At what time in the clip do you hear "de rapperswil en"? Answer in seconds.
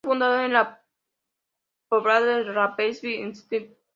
2.25-3.29